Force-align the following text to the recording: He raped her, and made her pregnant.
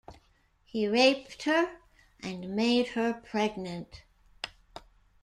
He 0.65 0.87
raped 0.87 1.43
her, 1.43 1.77
and 2.23 2.55
made 2.55 2.87
her 2.87 3.13
pregnant. 3.13 4.01